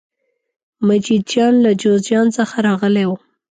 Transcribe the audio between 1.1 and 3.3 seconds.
جان له جوزجان څخه راغلی و.